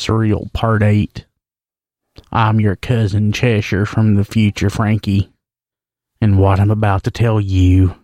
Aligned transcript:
Surreal 0.00 0.50
Part 0.54 0.82
8. 0.82 1.26
I'm 2.32 2.58
your 2.58 2.76
cousin 2.76 3.32
Cheshire 3.32 3.84
from 3.84 4.14
the 4.14 4.24
future, 4.24 4.70
Frankie. 4.70 5.30
And 6.22 6.38
what 6.38 6.58
I'm 6.58 6.70
about 6.70 7.04
to 7.04 7.10
tell 7.10 7.38
you, 7.38 7.94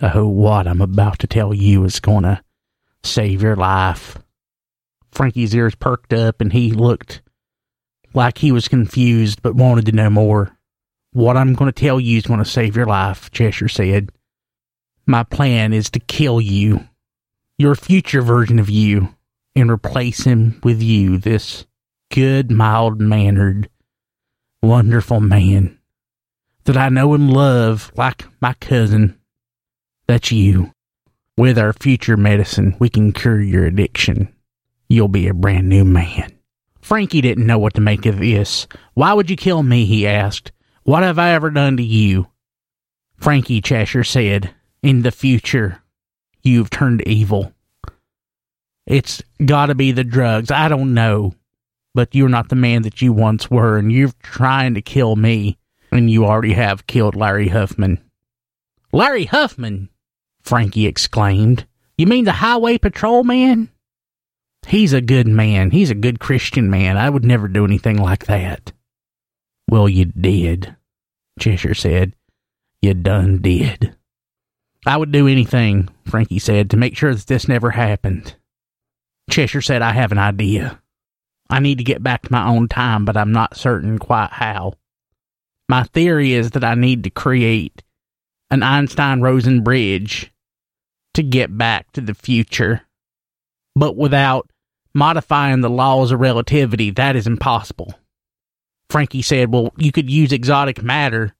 oh, 0.00 0.28
what 0.28 0.68
I'm 0.68 0.80
about 0.80 1.18
to 1.18 1.26
tell 1.26 1.52
you 1.52 1.84
is 1.84 1.98
gonna 1.98 2.42
save 3.02 3.42
your 3.42 3.56
life. 3.56 4.18
Frankie's 5.10 5.52
ears 5.52 5.74
perked 5.74 6.12
up 6.12 6.40
and 6.40 6.52
he 6.52 6.70
looked 6.70 7.22
like 8.14 8.38
he 8.38 8.52
was 8.52 8.68
confused 8.68 9.42
but 9.42 9.56
wanted 9.56 9.86
to 9.86 9.92
know 9.92 10.10
more. 10.10 10.56
What 11.12 11.36
I'm 11.36 11.54
going 11.54 11.72
to 11.72 11.80
tell 11.80 11.98
you 11.98 12.18
is 12.18 12.26
going 12.26 12.38
to 12.38 12.44
save 12.44 12.76
your 12.76 12.86
life, 12.86 13.32
Cheshire 13.32 13.68
said. 13.68 14.12
My 15.06 15.24
plan 15.24 15.72
is 15.72 15.90
to 15.90 15.98
kill 15.98 16.40
you, 16.40 16.86
your 17.58 17.74
future 17.74 18.22
version 18.22 18.60
of 18.60 18.70
you, 18.70 19.12
and 19.54 19.70
replace 19.70 20.24
him 20.24 20.60
with 20.62 20.82
you, 20.82 21.18
this 21.18 21.66
good, 22.10 22.50
mild 22.50 23.00
mannered, 23.00 23.68
wonderful 24.62 25.20
man 25.20 25.78
that 26.64 26.76
I 26.76 26.88
know 26.88 27.14
and 27.14 27.32
love 27.32 27.90
like 27.96 28.24
my 28.40 28.54
cousin. 28.54 29.18
That's 30.06 30.30
you. 30.32 30.72
With 31.36 31.58
our 31.58 31.72
future 31.72 32.16
medicine, 32.16 32.76
we 32.78 32.88
can 32.88 33.12
cure 33.12 33.40
your 33.40 33.64
addiction. 33.64 34.32
You'll 34.88 35.08
be 35.08 35.28
a 35.28 35.34
brand 35.34 35.68
new 35.68 35.84
man. 35.84 36.32
Frankie 36.80 37.20
didn't 37.20 37.46
know 37.46 37.58
what 37.58 37.74
to 37.74 37.80
make 37.80 38.06
of 38.06 38.18
this. 38.18 38.66
Why 38.94 39.12
would 39.12 39.30
you 39.30 39.36
kill 39.36 39.62
me? 39.62 39.84
he 39.86 40.06
asked. 40.06 40.52
What 40.82 41.02
have 41.02 41.18
I 41.18 41.30
ever 41.30 41.50
done 41.50 41.76
to 41.76 41.82
you? 41.82 42.26
Frankie 43.16 43.60
Cheshire 43.60 44.04
said, 44.04 44.52
In 44.82 45.02
the 45.02 45.10
future, 45.10 45.82
you've 46.42 46.70
turned 46.70 47.06
evil. 47.06 47.52
It's 48.86 49.22
gotta 49.44 49.74
be 49.74 49.92
the 49.92 50.04
drugs. 50.04 50.50
I 50.50 50.68
don't 50.68 50.94
know. 50.94 51.34
But 51.94 52.14
you're 52.14 52.28
not 52.28 52.48
the 52.48 52.56
man 52.56 52.82
that 52.82 53.02
you 53.02 53.12
once 53.12 53.50
were, 53.50 53.76
and 53.76 53.90
you're 53.90 54.12
trying 54.22 54.74
to 54.74 54.82
kill 54.82 55.16
me, 55.16 55.58
and 55.90 56.08
you 56.08 56.24
already 56.24 56.52
have 56.52 56.86
killed 56.86 57.16
Larry 57.16 57.48
Huffman. 57.48 57.98
Larry 58.92 59.24
Huffman! 59.24 59.88
Frankie 60.42 60.86
exclaimed. 60.86 61.66
You 61.98 62.06
mean 62.06 62.24
the 62.24 62.32
highway 62.32 62.78
patrol 62.78 63.24
man? 63.24 63.70
He's 64.66 64.92
a 64.92 65.00
good 65.00 65.26
man. 65.26 65.70
He's 65.70 65.90
a 65.90 65.94
good 65.94 66.20
Christian 66.20 66.70
man. 66.70 66.96
I 66.96 67.10
would 67.10 67.24
never 67.24 67.48
do 67.48 67.64
anything 67.64 67.96
like 67.96 68.26
that. 68.26 68.72
Well, 69.68 69.88
you 69.88 70.06
did, 70.06 70.76
Cheshire 71.38 71.74
said. 71.74 72.14
You 72.82 72.94
done 72.94 73.42
did. 73.42 73.96
I 74.86 74.96
would 74.96 75.12
do 75.12 75.28
anything, 75.28 75.88
Frankie 76.06 76.38
said, 76.38 76.70
to 76.70 76.76
make 76.76 76.96
sure 76.96 77.14
that 77.14 77.26
this 77.26 77.48
never 77.48 77.70
happened. 77.70 78.36
Cheshire 79.30 79.62
said, 79.62 79.82
I 79.82 79.92
have 79.92 80.12
an 80.12 80.18
idea. 80.18 80.80
I 81.48 81.60
need 81.60 81.78
to 81.78 81.84
get 81.84 82.02
back 82.02 82.22
to 82.22 82.32
my 82.32 82.46
own 82.48 82.68
time, 82.68 83.04
but 83.04 83.16
I'm 83.16 83.32
not 83.32 83.56
certain 83.56 83.98
quite 83.98 84.30
how. 84.30 84.74
My 85.68 85.84
theory 85.84 86.34
is 86.34 86.50
that 86.52 86.64
I 86.64 86.74
need 86.74 87.04
to 87.04 87.10
create 87.10 87.82
an 88.50 88.62
Einstein 88.62 89.20
Rosen 89.20 89.62
bridge 89.62 90.32
to 91.14 91.22
get 91.22 91.56
back 91.56 91.92
to 91.92 92.00
the 92.00 92.14
future. 92.14 92.82
But 93.76 93.96
without 93.96 94.50
modifying 94.94 95.60
the 95.60 95.70
laws 95.70 96.10
of 96.10 96.20
relativity, 96.20 96.90
that 96.90 97.16
is 97.16 97.26
impossible. 97.26 97.94
Frankie 98.88 99.22
said, 99.22 99.52
Well, 99.52 99.72
you 99.76 99.92
could 99.92 100.10
use 100.10 100.32
exotic 100.32 100.82
matter 100.82 101.34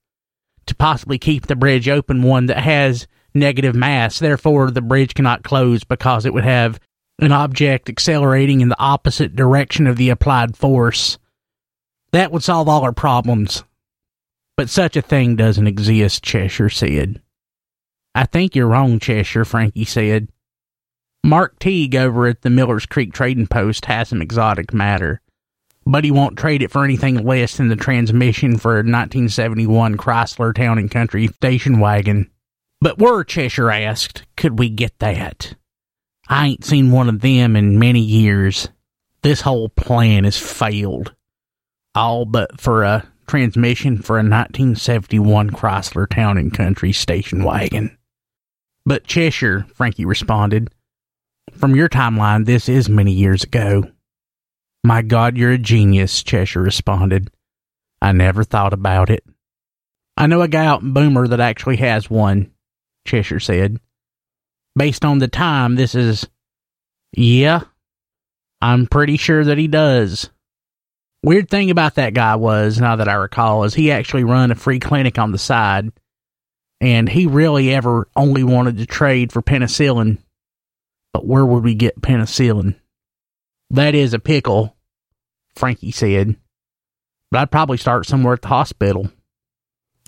to 0.66 0.74
possibly 0.74 1.18
keep 1.18 1.46
the 1.46 1.56
bridge 1.56 1.88
open, 1.88 2.22
one 2.22 2.46
that 2.46 2.58
has 2.58 3.08
negative 3.34 3.74
mass. 3.74 4.18
Therefore, 4.18 4.70
the 4.70 4.80
bridge 4.80 5.14
cannot 5.14 5.42
close 5.42 5.83
because 5.83 6.27
it 6.27 6.33
would 6.33 6.44
have 6.44 6.78
an 7.20 7.32
object 7.32 7.88
accelerating 7.88 8.60
in 8.60 8.68
the 8.68 8.80
opposite 8.80 9.36
direction 9.36 9.86
of 9.86 9.96
the 9.96 10.10
applied 10.10 10.56
force. 10.56 11.18
That 12.12 12.32
would 12.32 12.42
solve 12.42 12.68
all 12.68 12.82
our 12.82 12.92
problems. 12.92 13.62
But 14.56 14.70
such 14.70 14.96
a 14.96 15.02
thing 15.02 15.36
doesn't 15.36 15.66
exist, 15.66 16.22
Cheshire 16.24 16.70
said. 16.70 17.20
I 18.14 18.27
think 18.27 18.56
you're 18.56 18.67
wrong, 18.67 18.98
Cheshire, 18.98 19.45
Frankie 19.45 19.84
said. 19.84 20.28
Mark 21.22 21.58
Teague 21.58 21.95
over 21.95 22.27
at 22.27 22.42
the 22.42 22.50
Miller's 22.50 22.86
Creek 22.86 23.12
Trading 23.12 23.46
Post 23.46 23.84
has 23.84 24.08
some 24.08 24.22
exotic 24.22 24.72
matter, 24.72 25.20
but 25.84 26.02
he 26.02 26.11
won't 26.11 26.39
trade 26.39 26.62
it 26.62 26.70
for 26.70 26.84
anything 26.84 27.24
less 27.24 27.56
than 27.56 27.68
the 27.68 27.77
transmission 27.77 28.56
for 28.56 28.72
a 28.72 28.77
1971 28.78 29.96
Chrysler 29.96 30.55
Town 30.55 30.78
and 30.78 30.90
Country 30.90 31.28
station 31.28 31.78
wagon. 31.78 32.30
But 32.80 32.98
where, 32.98 33.22
Cheshire 33.22 33.70
asked, 33.70 34.24
could 34.36 34.58
we 34.58 34.70
get 34.70 34.98
that? 35.00 35.55
I 36.30 36.46
ain't 36.46 36.64
seen 36.64 36.92
one 36.92 37.08
of 37.08 37.23
them 37.23 37.57
in 37.57 37.80
many 37.80 37.98
years. 37.98 38.68
This 39.23 39.41
whole 39.41 39.68
plan 39.68 40.23
has 40.23 40.39
failed. 40.39 41.13
All 41.92 42.24
but 42.24 42.61
for 42.61 42.85
a 42.85 43.05
transmission 43.27 43.98
for 44.01 44.14
a 44.14 44.23
1971 44.23 45.51
Chrysler 45.51 46.08
Town 46.08 46.39
and 46.39 46.55
Country 46.55 46.92
station 46.92 47.42
wagon. 47.42 47.98
But 48.86 49.05
Cheshire, 49.05 49.67
Frankie 49.74 50.05
responded, 50.05 50.73
from 51.52 51.74
your 51.74 51.89
timeline, 51.89 52.46
this 52.46 52.69
is 52.69 52.89
many 52.89 53.11
years 53.11 53.42
ago. 53.42 53.90
My 54.85 55.02
God, 55.02 55.36
you're 55.36 55.51
a 55.51 55.58
genius, 55.58 56.23
Cheshire 56.23 56.63
responded. 56.63 57.33
I 58.01 58.13
never 58.13 58.45
thought 58.45 58.73
about 58.73 59.11
it. 59.11 59.24
I 60.17 60.29
know 60.29 60.42
a 60.42 60.48
guy 60.48 60.64
out 60.64 60.83
in 60.83 60.92
Boomer 60.92 61.27
that 61.27 61.40
actually 61.40 61.79
has 61.79 62.08
one, 62.08 62.52
Cheshire 63.05 63.40
said. 63.40 63.80
Based 64.77 65.05
on 65.05 65.19
the 65.19 65.29
time, 65.29 65.75
this 65.75 65.95
is. 65.95 66.27
Yeah, 67.13 67.63
I'm 68.61 68.86
pretty 68.86 69.17
sure 69.17 69.45
that 69.45 69.58
he 69.58 69.67
does. 69.67 70.31
Weird 71.23 71.51
thing 71.51 71.70
about 71.70 71.97
that 71.97 72.14
guy 72.14 72.36
was, 72.36 72.81
now 72.81 72.97
that 72.97 73.08
I 73.08 73.14
recall, 73.14 73.64
is 73.64 73.75
he 73.75 73.91
actually 73.91 74.25
run 74.25 74.51
a 74.51 74.55
free 74.55 74.79
clinic 74.79 75.19
on 75.19 75.33
the 75.33 75.39
side, 75.39 75.91
and 76.81 77.08
he 77.08 77.27
really 77.27 77.75
ever 77.75 78.08
only 78.17 78.45
wanted 78.45 78.79
to 78.79 78.86
trade 78.86 79.33
for 79.33 79.42
penicillin 79.42 80.19
but 81.13 81.27
where 81.27 81.45
would 81.45 81.64
we 81.64 81.75
get 81.75 82.01
penicillin? 82.01 82.77
That 83.70 83.95
is 83.95 84.14
a 84.14 84.19
pickle, 84.19 84.77
Frankie 85.55 85.92
said. 85.92 86.37
But 87.31 87.41
I'd 87.41 87.51
probably 87.51 87.77
start 87.77 88.07
somewhere 88.07 88.35
at 88.35 88.42
the 88.42 88.48
hospital. 88.48 89.11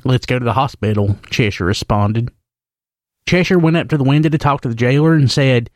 Let's 0.05 0.27
go 0.27 0.39
to 0.39 0.44
the 0.44 0.55
hospital, 0.55 1.19
Cheshire 1.31 1.65
responded. 1.65 2.31
Cheshire 3.32 3.59
went 3.59 3.78
up 3.78 3.88
to 3.88 3.97
the 3.97 4.04
window 4.04 4.28
to 4.28 4.37
talk 4.37 4.60
to 4.60 4.69
the 4.69 4.75
jailer 4.75 5.15
and 5.15 5.31
said, 5.31 5.70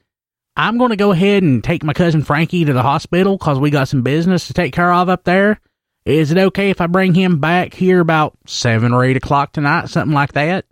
I'm 0.58 0.76
going 0.76 0.90
to 0.90 0.96
go 0.96 1.12
ahead 1.12 1.42
and 1.42 1.64
take 1.64 1.82
my 1.82 1.94
cousin 1.94 2.22
Frankie 2.22 2.66
to 2.66 2.74
the 2.74 2.82
hospital 2.82 3.38
because 3.38 3.58
we 3.58 3.70
got 3.70 3.88
some 3.88 4.02
business 4.02 4.48
to 4.48 4.52
take 4.52 4.74
care 4.74 4.92
of 4.92 5.08
up 5.08 5.24
there. 5.24 5.58
Is 6.04 6.30
it 6.30 6.36
okay 6.36 6.68
if 6.68 6.82
I 6.82 6.86
bring 6.86 7.14
him 7.14 7.40
back 7.40 7.72
here 7.72 8.00
about 8.00 8.36
7 8.44 8.92
or 8.92 9.02
8 9.02 9.16
o'clock 9.16 9.52
tonight, 9.54 9.88
something 9.88 10.12
like 10.12 10.34
that? 10.34 10.66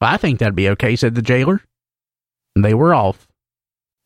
I 0.00 0.18
think 0.18 0.38
that'd 0.38 0.54
be 0.54 0.68
okay, 0.68 0.94
said 0.94 1.16
the 1.16 1.20
jailer. 1.20 1.62
And 2.54 2.64
they 2.64 2.74
were 2.74 2.94
off. 2.94 3.26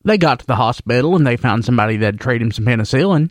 They 0.03 0.17
got 0.17 0.39
to 0.39 0.47
the 0.47 0.55
hospital 0.55 1.15
and 1.15 1.27
they 1.27 1.37
found 1.37 1.63
somebody 1.63 1.97
that'd 1.97 2.19
trade 2.19 2.41
him 2.41 2.51
some 2.51 2.65
penicillin, 2.65 3.29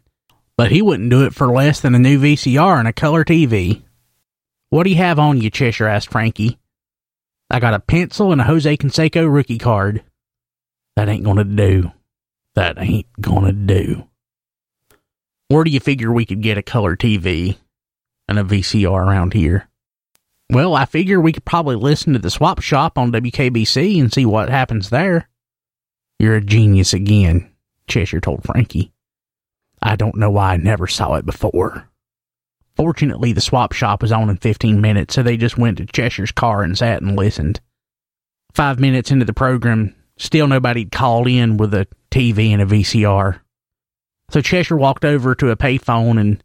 but 0.56 0.70
he 0.70 0.82
wouldn't 0.82 1.10
do 1.10 1.24
it 1.24 1.34
for 1.34 1.48
less 1.48 1.80
than 1.80 1.96
a 1.96 1.98
new 1.98 2.20
VCR 2.20 2.78
and 2.78 2.86
a 2.86 2.92
color 2.92 3.24
TV. 3.24 3.82
What 4.70 4.84
do 4.84 4.90
you 4.90 4.96
have 4.98 5.18
on 5.18 5.40
you, 5.40 5.50
Cheshire 5.50 5.88
asked 5.88 6.12
Frankie. 6.12 6.60
I 7.52 7.60
got 7.60 7.74
a 7.74 7.80
pencil 7.80 8.32
and 8.32 8.40
a 8.40 8.44
Jose 8.44 8.78
Canseco 8.78 9.30
rookie 9.32 9.58
card. 9.58 10.02
That 10.96 11.10
ain't 11.10 11.22
gonna 11.22 11.44
do. 11.44 11.92
That 12.54 12.78
ain't 12.78 13.06
gonna 13.20 13.52
do. 13.52 14.08
Where 15.48 15.62
do 15.62 15.70
you 15.70 15.78
figure 15.78 16.10
we 16.10 16.24
could 16.24 16.40
get 16.40 16.56
a 16.56 16.62
color 16.62 16.96
TV 16.96 17.58
and 18.26 18.38
a 18.38 18.42
VCR 18.42 19.06
around 19.06 19.34
here? 19.34 19.68
Well, 20.48 20.74
I 20.74 20.86
figure 20.86 21.20
we 21.20 21.32
could 21.32 21.44
probably 21.44 21.76
listen 21.76 22.14
to 22.14 22.18
the 22.18 22.30
swap 22.30 22.62
shop 22.62 22.96
on 22.96 23.12
WKBC 23.12 24.00
and 24.00 24.10
see 24.10 24.24
what 24.24 24.48
happens 24.48 24.88
there. 24.88 25.28
You're 26.18 26.36
a 26.36 26.40
genius 26.40 26.94
again, 26.94 27.50
Cheshire 27.86 28.20
told 28.20 28.44
Frankie. 28.44 28.92
I 29.82 29.96
don't 29.96 30.16
know 30.16 30.30
why 30.30 30.54
I 30.54 30.56
never 30.56 30.86
saw 30.86 31.14
it 31.14 31.26
before. 31.26 31.86
Fortunately, 32.76 33.32
the 33.32 33.40
swap 33.40 33.72
shop 33.72 34.02
was 34.02 34.12
on 34.12 34.30
in 34.30 34.36
15 34.36 34.80
minutes, 34.80 35.14
so 35.14 35.22
they 35.22 35.36
just 35.36 35.58
went 35.58 35.78
to 35.78 35.86
Cheshire's 35.86 36.32
car 36.32 36.62
and 36.62 36.76
sat 36.76 37.02
and 37.02 37.16
listened. 37.16 37.60
Five 38.54 38.80
minutes 38.80 39.10
into 39.10 39.24
the 39.24 39.32
program, 39.32 39.94
still 40.16 40.46
nobody'd 40.46 40.92
called 40.92 41.28
in 41.28 41.56
with 41.56 41.74
a 41.74 41.86
TV 42.10 42.50
and 42.50 42.62
a 42.62 42.66
VCR. 42.66 43.40
So 44.30 44.40
Cheshire 44.40 44.76
walked 44.76 45.04
over 45.04 45.34
to 45.34 45.50
a 45.50 45.56
payphone 45.56 46.18
and 46.18 46.42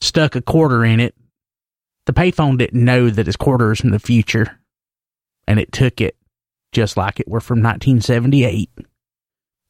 stuck 0.00 0.34
a 0.34 0.42
quarter 0.42 0.84
in 0.84 1.00
it. 1.00 1.14
The 2.06 2.12
payphone 2.14 2.56
didn't 2.56 2.82
know 2.82 3.10
that 3.10 3.26
his 3.26 3.36
quarter 3.36 3.68
was 3.68 3.80
from 3.80 3.90
the 3.90 3.98
future, 3.98 4.58
and 5.46 5.60
it 5.60 5.72
took 5.72 6.00
it 6.00 6.16
just 6.72 6.96
like 6.96 7.20
it 7.20 7.28
were 7.28 7.40
from 7.40 7.58
1978. 7.58 8.70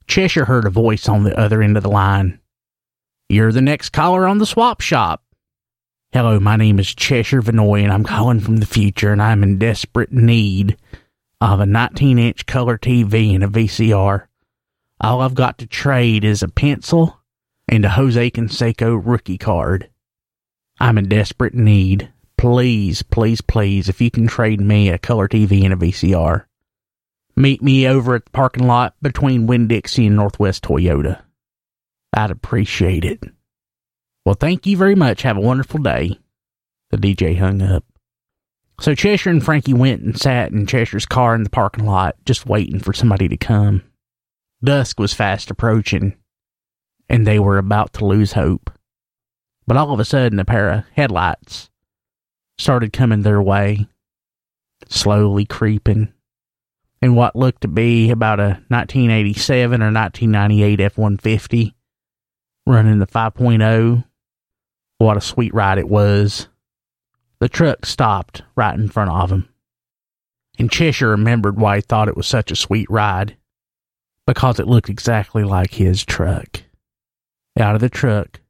Cheshire 0.06 0.44
heard 0.46 0.64
a 0.64 0.70
voice 0.70 1.08
on 1.08 1.24
the 1.24 1.38
other 1.38 1.62
end 1.62 1.76
of 1.76 1.82
the 1.82 1.90
line. 1.90 2.40
You're 3.28 3.52
the 3.52 3.60
next 3.60 3.90
caller 3.90 4.26
on 4.26 4.38
the 4.38 4.46
swap 4.46 4.80
shop. 4.80 5.22
Hello, 6.10 6.40
my 6.40 6.56
name 6.56 6.78
is 6.78 6.94
Cheshire 6.94 7.42
Vanoy, 7.42 7.82
and 7.82 7.92
I'm 7.92 8.02
calling 8.02 8.40
from 8.40 8.56
the 8.56 8.66
future, 8.66 9.12
and 9.12 9.20
I'm 9.20 9.42
in 9.42 9.58
desperate 9.58 10.10
need 10.10 10.78
of 11.38 11.60
a 11.60 11.66
19 11.66 12.18
inch 12.18 12.46
color 12.46 12.78
TV 12.78 13.34
and 13.34 13.44
a 13.44 13.46
VCR. 13.46 14.26
All 15.02 15.20
I've 15.20 15.34
got 15.34 15.58
to 15.58 15.66
trade 15.66 16.24
is 16.24 16.42
a 16.42 16.48
pencil, 16.48 17.20
and 17.68 17.84
a 17.84 17.90
Jose 17.90 18.30
Canseco 18.30 18.98
rookie 19.04 19.36
card. 19.36 19.90
I'm 20.80 20.96
in 20.96 21.10
desperate 21.10 21.52
need. 21.52 22.10
Please, 22.38 23.02
please, 23.02 23.42
please, 23.42 23.90
if 23.90 24.00
you 24.00 24.10
can 24.10 24.26
trade 24.26 24.62
me 24.62 24.88
a 24.88 24.96
color 24.96 25.28
TV 25.28 25.62
and 25.62 25.74
a 25.74 25.76
VCR. 25.76 26.46
Meet 27.36 27.62
me 27.62 27.86
over 27.86 28.14
at 28.14 28.24
the 28.24 28.30
parking 28.30 28.66
lot 28.66 28.94
between 29.02 29.46
Winn 29.46 29.68
Dixie 29.68 30.06
and 30.06 30.16
Northwest 30.16 30.64
Toyota. 30.64 31.20
I'd 32.14 32.30
appreciate 32.30 33.04
it. 33.04 33.22
Well, 34.28 34.36
thank 34.38 34.66
you 34.66 34.76
very 34.76 34.94
much. 34.94 35.22
Have 35.22 35.38
a 35.38 35.40
wonderful 35.40 35.80
day. 35.80 36.20
The 36.90 36.98
DJ 36.98 37.38
hung 37.38 37.62
up. 37.62 37.82
So 38.78 38.94
Cheshire 38.94 39.30
and 39.30 39.42
Frankie 39.42 39.72
went 39.72 40.02
and 40.02 40.20
sat 40.20 40.52
in 40.52 40.66
Cheshire's 40.66 41.06
car 41.06 41.34
in 41.34 41.44
the 41.44 41.48
parking 41.48 41.86
lot, 41.86 42.14
just 42.26 42.44
waiting 42.44 42.78
for 42.78 42.92
somebody 42.92 43.26
to 43.28 43.38
come. 43.38 43.84
Dusk 44.62 45.00
was 45.00 45.14
fast 45.14 45.50
approaching, 45.50 46.14
and 47.08 47.26
they 47.26 47.38
were 47.38 47.56
about 47.56 47.94
to 47.94 48.04
lose 48.04 48.34
hope. 48.34 48.70
But 49.66 49.78
all 49.78 49.94
of 49.94 49.98
a 49.98 50.04
sudden, 50.04 50.38
a 50.38 50.44
pair 50.44 50.68
of 50.72 50.84
headlights 50.92 51.70
started 52.58 52.92
coming 52.92 53.22
their 53.22 53.40
way, 53.40 53.88
slowly 54.90 55.46
creeping, 55.46 56.12
in 57.00 57.14
what 57.14 57.34
looked 57.34 57.62
to 57.62 57.68
be 57.68 58.10
about 58.10 58.40
a 58.40 58.60
1987 58.68 59.80
or 59.80 59.90
1998 59.90 60.80
F 60.80 60.98
150 60.98 61.74
running 62.66 62.98
the 62.98 63.06
5.0. 63.06 64.04
What 64.98 65.16
a 65.16 65.20
sweet 65.20 65.54
ride 65.54 65.78
it 65.78 65.88
was. 65.88 66.48
The 67.38 67.48
truck 67.48 67.86
stopped 67.86 68.42
right 68.56 68.78
in 68.78 68.88
front 68.88 69.10
of 69.10 69.30
him. 69.30 69.48
And 70.58 70.70
Cheshire 70.70 71.10
remembered 71.10 71.56
why 71.56 71.76
he 71.76 71.82
thought 71.82 72.08
it 72.08 72.16
was 72.16 72.26
such 72.26 72.50
a 72.50 72.56
sweet 72.56 72.90
ride. 72.90 73.36
Because 74.26 74.58
it 74.58 74.66
looked 74.66 74.88
exactly 74.90 75.44
like 75.44 75.74
his 75.74 76.04
truck. 76.04 76.62
Out 77.58 77.76
of 77.76 77.80
the 77.80 77.88
truck 77.88 78.40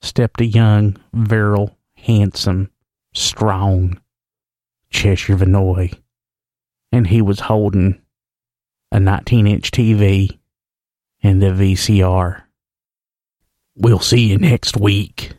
stepped 0.00 0.40
a 0.40 0.46
young, 0.46 0.96
virile, 1.12 1.76
handsome, 1.96 2.70
strong 3.12 4.00
Cheshire 4.90 5.36
Vanoy. 5.36 5.94
And 6.90 7.06
he 7.06 7.20
was 7.20 7.40
holding 7.40 8.00
a 8.90 8.98
19 8.98 9.46
inch 9.46 9.70
TV 9.70 10.38
and 11.22 11.42
the 11.42 11.48
VCR. 11.48 12.42
We'll 13.76 14.00
see 14.00 14.28
you 14.28 14.38
next 14.38 14.76
week. 14.76 15.32